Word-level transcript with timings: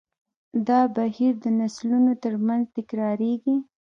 دا 0.67 0.79
بهیر 0.95 1.33
د 1.43 1.45
نسلونو 1.59 2.11
تر 2.23 2.33
منځ 2.45 2.63
تکراریږي. 2.77 3.55